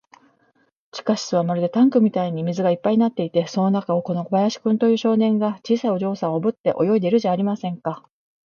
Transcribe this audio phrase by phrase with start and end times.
[0.89, 8.01] 地下室はまるでタンクみたいに水がいっぱいになっていて、その中を、この小林君という少年が、小さいお嬢さんをおぶって泳いでいるじゃありませんか。